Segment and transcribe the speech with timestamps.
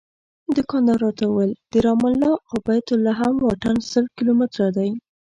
[0.55, 4.89] دوکاندار راته وویل د رام الله او بیت لحم واټن شل کیلومتره دی.